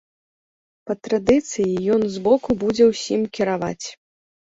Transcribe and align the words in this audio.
Па 0.87 0.93
традыцыі 1.09 1.69
ён 1.99 2.09
з 2.17 2.25
боку 2.31 2.49
будзе 2.67 2.83
ўсім 2.91 3.21
кіраваць. 3.41 3.85